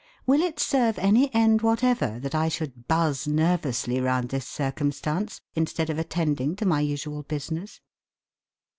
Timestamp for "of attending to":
5.91-6.65